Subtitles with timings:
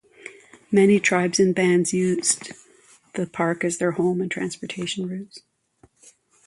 [0.71, 2.53] Many tribes and bands used
[3.13, 5.43] the park as their home and transportation routes.